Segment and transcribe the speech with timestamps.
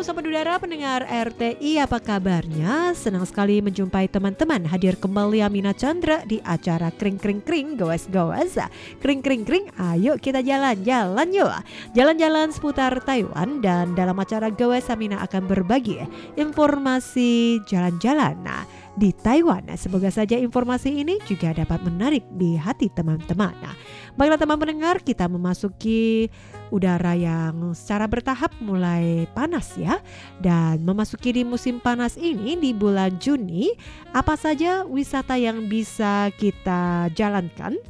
[0.00, 2.96] Sobat Udara pendengar RTI apa kabarnya?
[2.96, 8.56] Senang sekali menjumpai teman-teman hadir kembali Amina Chandra di acara Kring Kring Kring Goes Goes.
[9.04, 11.52] Kring Kring Kring ayo kita jalan-jalan yuk.
[11.92, 16.00] Jalan-jalan seputar Taiwan dan dalam acara Goes Amina akan berbagi
[16.40, 18.40] informasi jalan-jalan.
[18.40, 18.64] Nah
[19.00, 19.64] di Taiwan.
[19.64, 23.56] Nah, semoga saja informasi ini juga dapat menarik di hati teman-teman.
[23.64, 23.72] Nah,
[24.20, 26.28] baiklah teman pendengar, kita memasuki
[26.68, 30.04] udara yang secara bertahap mulai panas ya.
[30.36, 33.72] Dan memasuki di musim panas ini di bulan Juni,
[34.12, 37.80] apa saja wisata yang bisa kita jalankan?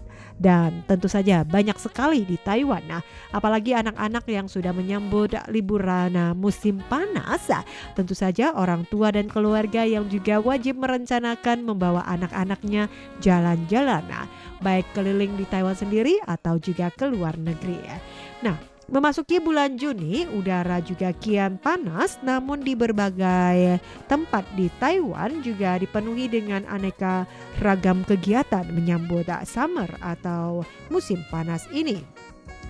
[0.41, 2.81] Dan tentu saja banyak sekali di Taiwan.
[2.89, 7.53] Nah, apalagi anak-anak yang sudah menyambut liburan nah, musim panas.
[7.93, 12.89] Tentu saja orang tua dan keluarga yang juga wajib merencanakan membawa anak-anaknya
[13.21, 14.01] jalan-jalan.
[14.09, 14.25] Nah,
[14.65, 17.97] baik keliling di Taiwan sendiri atau juga ke luar negeri ya.
[18.41, 18.57] Nah,
[18.91, 23.79] Memasuki bulan Juni, udara juga kian panas, namun di berbagai
[24.11, 27.23] tempat di Taiwan juga dipenuhi dengan aneka
[27.63, 32.03] ragam kegiatan menyambut summer atau musim panas ini.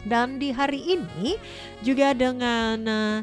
[0.04, 1.40] Dan di hari ini
[1.80, 3.18] juga dengan eh,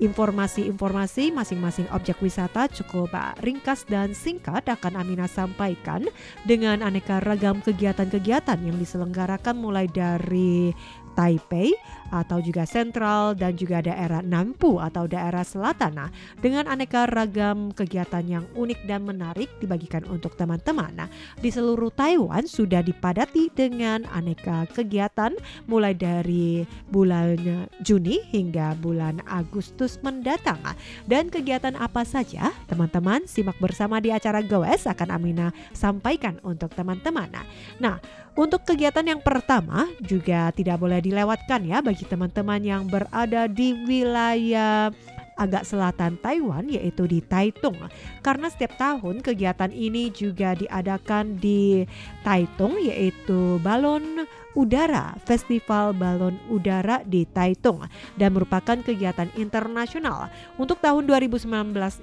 [0.00, 6.08] informasi-informasi masing-masing objek wisata cukup eh, ringkas dan singkat akan Amina sampaikan
[6.48, 10.72] dengan aneka ragam kegiatan-kegiatan yang diselenggarakan mulai dari
[11.12, 11.76] Taipei
[12.12, 15.96] atau juga sentral dan juga daerah Nampu atau daerah selatan.
[15.96, 16.10] Nah,
[16.44, 20.92] dengan aneka ragam kegiatan yang unik dan menarik dibagikan untuk teman-teman.
[20.92, 21.08] Nah,
[21.40, 25.32] di seluruh Taiwan sudah dipadati dengan aneka kegiatan
[25.64, 30.60] mulai dari bulan Juni hingga bulan Agustus mendatang.
[30.60, 30.76] Nah,
[31.08, 37.32] Dan kegiatan apa saja teman-teman simak bersama di acara Goes akan Amina sampaikan untuk teman-teman.
[37.32, 37.46] Nah,
[37.80, 38.00] Nah,
[38.32, 44.90] untuk kegiatan yang pertama juga tidak boleh dilewatkan ya bagi teman-teman yang berada di wilayah
[45.36, 47.76] agak selatan Taiwan yaitu di Taitung.
[48.20, 51.88] Karena setiap tahun kegiatan ini juga diadakan di
[52.22, 57.84] Taitung yaitu balon udara, Festival Balon Udara di Taitung
[58.20, 60.28] dan merupakan kegiatan internasional.
[60.60, 61.48] Untuk tahun 2019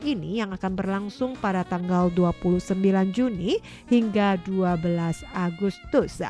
[0.06, 2.74] ini yang akan berlangsung pada tanggal 29
[3.14, 4.82] Juni hingga 12
[5.38, 6.22] Agustus.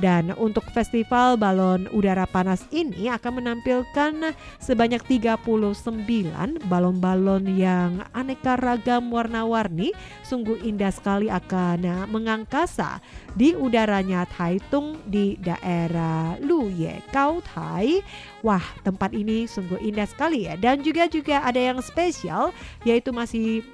[0.00, 5.44] Dan untuk Festival Balon Udara Panas ini akan menampilkan sebanyak 39
[6.66, 9.92] balon-balon yang aneka ragam warna-warni
[10.24, 12.98] sungguh indah sekali akan mengangkasa
[13.36, 15.65] di udaranya Taitung di daerah
[16.40, 18.00] Luye Kau Tai.
[18.46, 20.54] Wah, tempat ini sungguh indah sekali ya.
[20.54, 22.54] Dan juga juga ada yang spesial
[22.86, 23.66] yaitu masih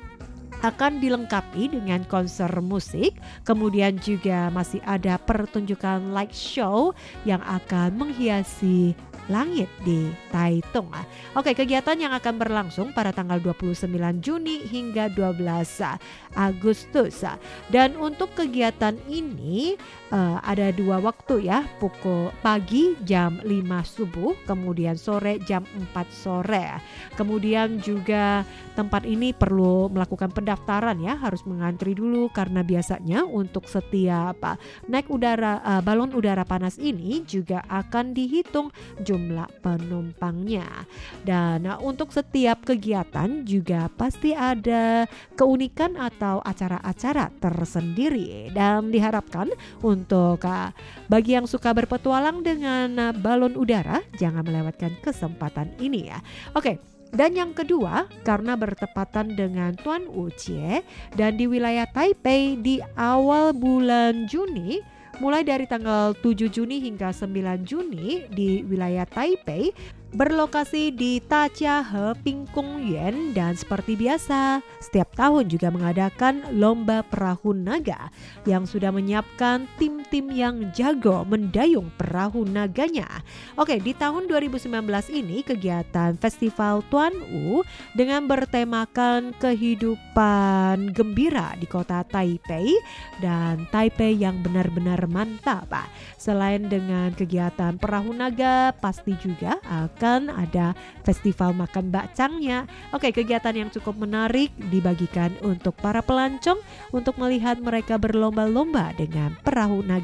[0.62, 6.94] akan dilengkapi dengan konser musik, kemudian juga masih ada pertunjukan light show
[7.26, 8.94] yang akan menghiasi
[9.30, 10.90] langit di Taitung.
[10.90, 11.06] Ah,
[11.38, 16.00] Oke, kegiatan yang akan berlangsung pada tanggal 29 Juni hingga 12
[16.34, 17.22] Agustus.
[17.22, 17.38] Ah,
[17.70, 19.76] Dan untuk kegiatan ini
[20.10, 23.48] eh, ada dua waktu ya, pukul pagi jam 5
[23.84, 25.62] subuh, kemudian sore jam
[25.94, 26.80] 4 sore.
[27.14, 34.36] Kemudian juga tempat ini perlu melakukan pendaftaran ya, harus mengantri dulu karena biasanya untuk setiap
[34.44, 34.56] ah,
[34.88, 38.72] naik udara eh, balon udara panas ini juga akan dihitung
[39.12, 40.88] jumlah penumpangnya.
[41.20, 45.04] Dan uh, untuk setiap kegiatan juga pasti ada
[45.36, 49.52] keunikan atau acara-acara tersendiri dan diharapkan
[49.84, 50.72] untuk uh,
[51.12, 56.18] bagi yang suka berpetualang dengan uh, balon udara jangan melewatkan kesempatan ini ya.
[56.56, 56.80] Oke,
[57.12, 60.80] dan yang kedua, karena bertepatan dengan Tuan Ucie
[61.12, 64.80] dan di wilayah Taipei di awal bulan Juni,
[65.20, 69.74] mulai dari tanggal 7 Juni hingga 9 Juni di wilayah Taipei
[70.12, 78.12] berlokasi di Tachiahe Pingkung Yuan dan seperti biasa setiap tahun juga mengadakan lomba perahu naga
[78.44, 79.64] yang sudah menyiapkan
[80.12, 83.08] tim-tim yang jago mendayung perahu naganya.
[83.56, 84.68] Oke, di tahun 2019
[85.08, 87.64] ini kegiatan Festival Tuan U
[87.96, 92.76] dengan bertemakan kehidupan gembira di kota Taipei
[93.24, 95.72] dan Taipei yang benar-benar mantap.
[96.20, 100.76] Selain dengan kegiatan perahu naga, pasti juga akan ada
[101.08, 102.68] festival makan bakcangnya.
[102.92, 106.60] Oke, kegiatan yang cukup menarik dibagikan untuk para pelancong
[106.92, 110.01] untuk melihat mereka berlomba-lomba dengan perahu naga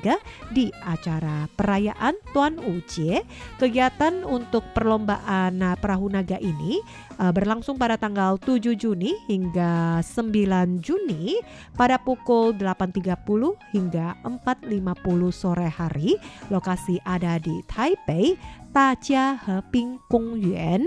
[0.55, 3.27] di acara perayaan Tuan Ucie.
[3.59, 6.79] Kegiatan untuk perlombaan uh, perahu naga ini
[7.19, 11.41] uh, berlangsung pada tanggal 7 Juni hingga 9 Juni
[11.75, 16.15] pada pukul 8.30 hingga 4.50 sore hari.
[16.49, 18.39] Lokasi ada di Taipei,
[18.71, 20.87] Tajia Heping Kongyuan.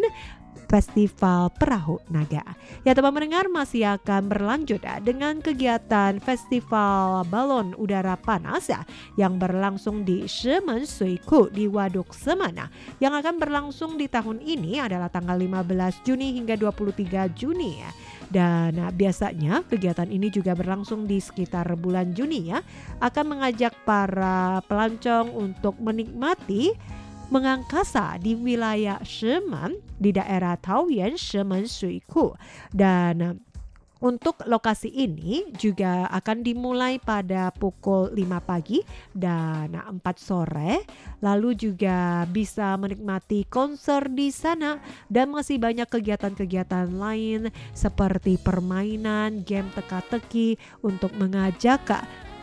[0.72, 2.56] Festival Perahu Naga.
[2.88, 8.88] Ya teman mendengar masih akan berlanjut ya, dengan kegiatan Festival Balon Udara Panas ya,
[9.20, 12.72] yang berlangsung di Shemen Suiku di Waduk Semana.
[13.04, 17.92] Yang akan berlangsung di tahun ini adalah tanggal 15 Juni hingga 23 Juni ya.
[18.32, 22.64] Dan nah, biasanya kegiatan ini juga berlangsung di sekitar bulan Juni ya,
[23.04, 26.72] akan mengajak para pelancong untuk menikmati
[27.32, 32.36] mengangkasa di wilayah Shemen di daerah Taoyuan Shemen Suiku
[32.76, 33.40] dan
[34.02, 38.82] untuk lokasi ini juga akan dimulai pada pukul 5 pagi
[39.14, 40.82] dan 4 sore.
[41.22, 49.70] Lalu juga bisa menikmati konser di sana dan masih banyak kegiatan-kegiatan lain seperti permainan, game
[49.78, 51.86] teka-teki untuk mengajak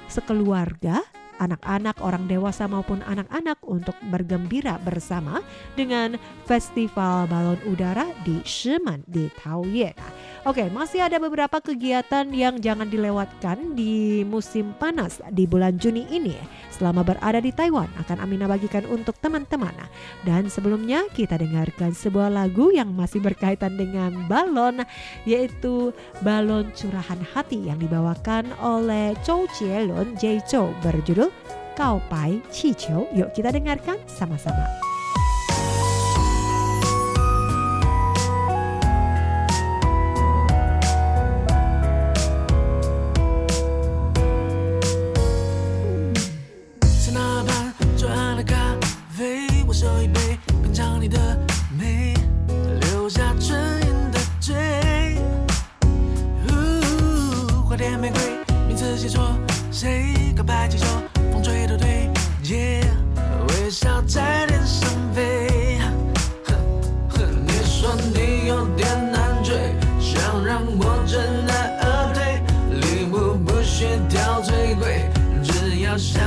[0.06, 1.02] sekeluarga
[1.38, 5.40] anak-anak, orang dewasa maupun anak-anak untuk bergembira bersama
[5.78, 9.94] dengan Festival Balon Udara di Shiman di Taoyuan.
[10.46, 16.38] Oke, masih ada beberapa kegiatan yang jangan dilewatkan di musim panas di bulan Juni ini.
[16.78, 19.74] Selama berada di Taiwan akan Amina bagikan untuk teman-teman.
[20.22, 24.86] Dan sebelumnya kita dengarkan sebuah lagu yang masih berkaitan dengan balon
[25.26, 25.90] yaitu
[26.22, 31.34] Balon Curahan Hati yang dibawakan oleh Zhou Jielun Jay Zhou berjudul
[31.74, 33.10] Kau Pai Chiqiu.
[33.14, 34.87] Yuk kita dengarkan sama-sama.
[60.38, 60.86] 谁告白气球，
[61.32, 62.08] 风吹都对，
[62.44, 62.80] 街，
[63.48, 65.80] 微笑在天上飞。
[67.44, 72.40] 你说你有点难追，想让我知难而退，
[72.70, 75.10] 礼物不需挑最贵，
[75.42, 76.22] 只要香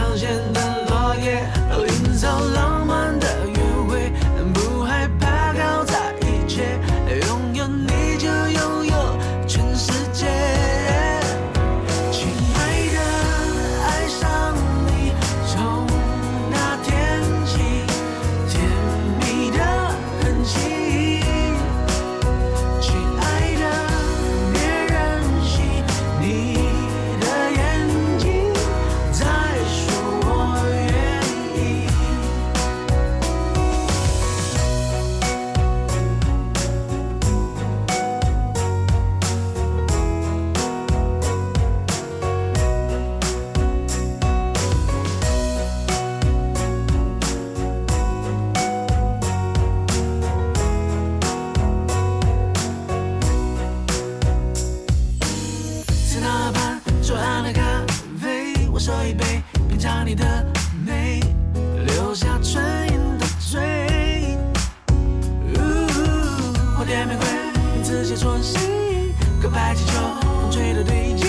[68.12, 68.58] 写作诗，
[69.41, 69.94] 告白气球，
[70.41, 71.21] 风吹的对。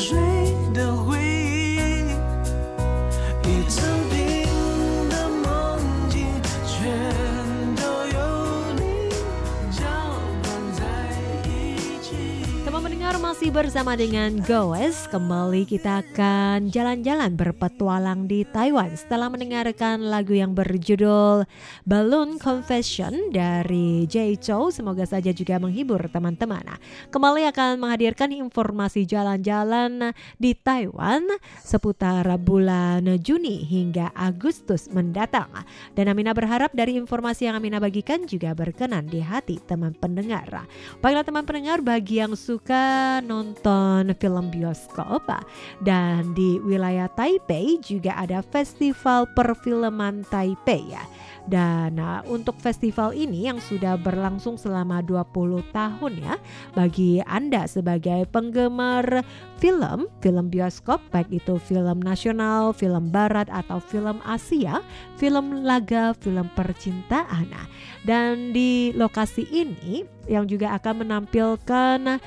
[0.00, 0.29] je
[13.50, 20.54] masih bersama dengan Goes Kembali kita akan jalan-jalan berpetualang di Taiwan Setelah mendengarkan lagu yang
[20.54, 21.42] berjudul
[21.82, 24.70] Balloon Confession dari Jay Chou.
[24.70, 26.62] Semoga saja juga menghibur teman-teman.
[26.62, 26.78] Nah,
[27.10, 31.26] Kembali akan menghadirkan informasi jalan-jalan di Taiwan
[31.58, 35.50] Seputar bulan Juni hingga Agustus mendatang.
[35.98, 40.70] Dan Amina berharap dari informasi yang Amina bagikan juga berkenan di hati teman pendengar.
[41.02, 45.24] Baiklah teman pendengar bagi yang suka nonton film bioskop
[45.80, 51.00] dan di wilayah Taipei juga ada festival perfilman Taipei ya.
[51.48, 56.36] Dan uh, untuk festival ini yang sudah berlangsung selama 20 tahun ya
[56.76, 59.24] bagi Anda sebagai penggemar
[59.56, 64.84] film, film bioskop baik itu film nasional, film barat atau film Asia,
[65.16, 67.48] film laga, film percintaan.
[67.48, 67.66] Nah,
[68.04, 72.20] dan di lokasi ini yang juga akan menampilkan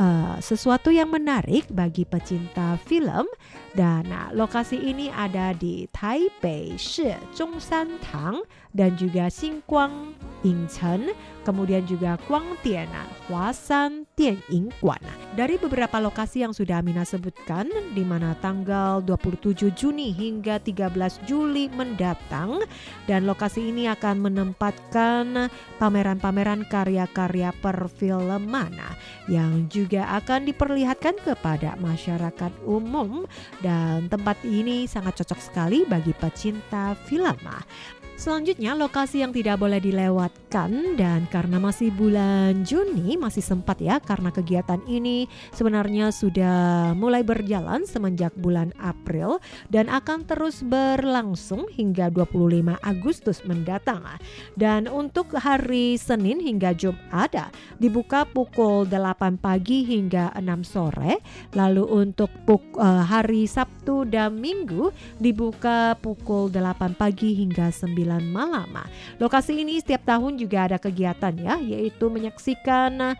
[0.00, 3.28] uh, sesuatu yang menarik bagi pecinta film.
[3.76, 8.00] Dan nah, lokasi ini ada di Taipei Shi Zhongshan
[8.74, 11.12] dan juga Xinguang Yingchen,
[11.44, 12.88] kemudian juga Guangdian,
[13.28, 15.00] Huasan Dianying Guan.
[15.36, 20.90] Dari beberapa lokasi yang sudah Amina sebutkan di mana tanggal 27 Juni hingga 13
[21.28, 22.64] Juli mendatang
[23.06, 28.74] dan lokasi ini akan menempatkan pameran-pameran karya-karya perfilman
[29.30, 33.24] yang juga akan diperlihatkan kepada masyarakat umum
[33.62, 37.38] dan tempat ini sangat cocok sekali bagi pecinta film.
[38.20, 44.28] Selanjutnya lokasi yang tidak boleh dilewatkan dan karena masih bulan Juni masih sempat ya karena
[44.28, 45.24] kegiatan ini
[45.56, 49.40] sebenarnya sudah mulai berjalan semenjak bulan April
[49.72, 54.04] dan akan terus berlangsung hingga 25 Agustus mendatang.
[54.52, 57.32] Dan untuk hari Senin hingga Jumat
[57.80, 61.24] dibuka pukul 8 pagi hingga 6 sore.
[61.56, 62.28] Lalu untuk
[62.76, 68.74] uh, hari Sabtu dan Minggu dibuka pukul 8 pagi hingga 9 malam.
[69.22, 73.14] Lokasi ini setiap tahun juga ada kegiatan ya, yaitu menyaksikan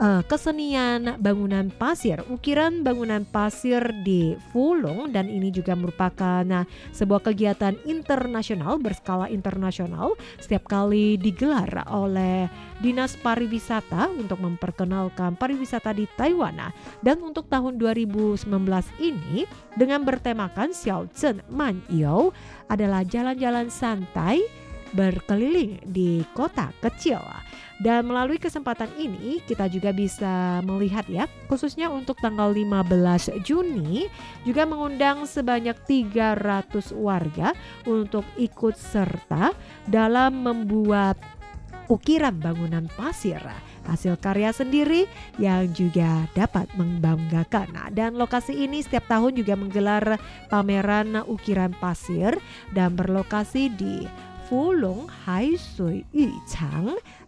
[0.00, 7.30] uh, kesenian bangunan pasir, ukiran bangunan pasir di Fulong dan ini juga merupakan nah, sebuah
[7.30, 12.48] kegiatan internasional berskala internasional setiap kali digelar oleh
[12.80, 16.56] Dinas Pariwisata untuk memperkenalkan pariwisata di Taiwan.
[16.56, 16.72] Nah,
[17.04, 18.48] dan untuk tahun 2019
[18.98, 19.44] ini
[19.76, 22.32] dengan bertemakan Xiaozhen Manyou
[22.72, 24.40] adalah jalan-jalan santai
[24.92, 27.22] berkeliling di kota kecil.
[27.80, 34.04] Dan melalui kesempatan ini kita juga bisa melihat ya khususnya untuk tanggal 15 Juni
[34.44, 37.56] juga mengundang sebanyak 300 warga
[37.88, 39.56] untuk ikut serta
[39.88, 41.16] dalam membuat
[41.88, 43.40] ukiran bangunan pasir
[43.88, 45.10] hasil karya sendiri
[45.42, 47.66] yang juga dapat membanggakan.
[47.74, 52.38] Nah, dan lokasi ini setiap tahun juga menggelar pameran ukiran pasir
[52.70, 54.06] dan berlokasi di
[54.50, 56.84] 芙蓉海水浴场。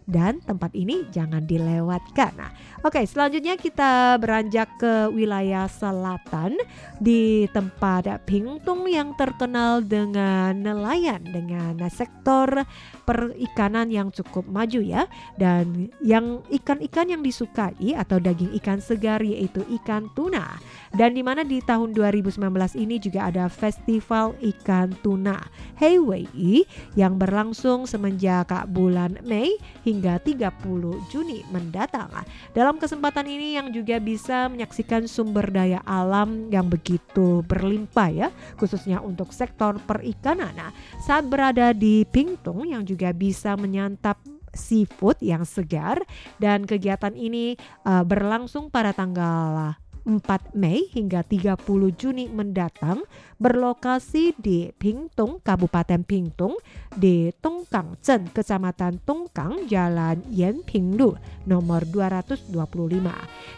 [0.09, 2.33] Dan tempat ini jangan dilewatkan.
[2.35, 2.51] Nah,
[2.83, 6.57] oke, okay, selanjutnya kita beranjak ke wilayah selatan
[6.99, 12.65] di tempat Pingtung yang terkenal dengan nelayan dengan sektor
[13.03, 15.05] perikanan yang cukup maju ya
[15.37, 20.57] dan yang ikan-ikan yang disukai atau daging ikan segar yaitu ikan tuna.
[20.93, 22.37] Dan di mana di tahun 2019
[22.77, 25.41] ini juga ada festival ikan tuna
[25.81, 32.09] Heiwei yang berlangsung semenjak bulan Mei hingga 30 Juni mendatang.
[32.55, 39.03] Dalam kesempatan ini yang juga bisa menyaksikan sumber daya alam yang begitu berlimpah ya, khususnya
[39.03, 40.55] untuk sektor perikanan.
[40.55, 40.71] Nah,
[41.03, 44.17] saat berada di Pingtung yang juga bisa menyantap
[44.53, 45.99] seafood yang segar
[46.37, 51.63] dan kegiatan ini uh, berlangsung pada tanggal 4 Mei hingga 30
[51.95, 53.07] Juni mendatang
[53.39, 56.55] berlokasi di Pingtung, Kabupaten Pingtung
[56.95, 61.15] di Tongkang Chen, Kecamatan Tongkang, Jalan Yanpinglu
[61.47, 62.55] nomor 225.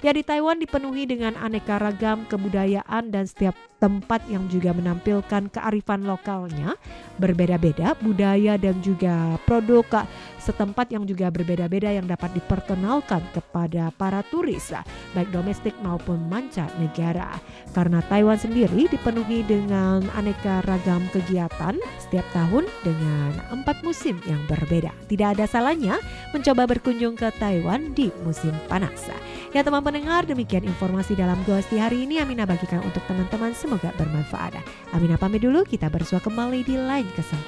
[0.01, 6.07] Ya di Taiwan dipenuhi dengan aneka ragam kebudayaan dan setiap tempat yang juga menampilkan kearifan
[6.07, 6.73] lokalnya
[7.19, 10.07] berbeda-beda budaya dan juga produk
[10.45, 14.69] setempat yang juga berbeda-beda yang dapat diperkenalkan kepada para turis
[15.17, 17.41] baik domestik maupun mancanegara.
[17.73, 24.93] Karena Taiwan sendiri dipenuhi dengan aneka ragam kegiatan setiap tahun dengan empat musim yang berbeda.
[25.09, 25.97] Tidak ada salahnya
[26.35, 29.09] mencoba berkunjung ke Taiwan di musim panas.
[29.55, 34.59] Ya teman pendengar, demikian informasi dalam Gosti hari ini Amina bagikan untuk teman-teman semoga bermanfaat.
[34.91, 37.45] Amina pamit dulu, kita bersua kembali di lain kesempatan.